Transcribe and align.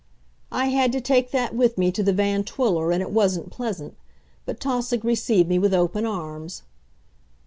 I 0.51 0.69
had 0.69 0.91
to 0.93 0.99
take 0.99 1.29
that 1.29 1.53
with 1.55 1.77
me 1.77 1.91
to 1.91 2.01
the 2.01 2.11
Van 2.11 2.43
Twiller, 2.43 2.91
and 2.91 3.03
it 3.03 3.11
wasn't 3.11 3.51
pleasant. 3.51 3.95
But 4.47 4.59
Tausig 4.59 5.03
received 5.03 5.47
me 5.47 5.59
with 5.59 5.75
open 5.75 6.07
arms. 6.07 6.63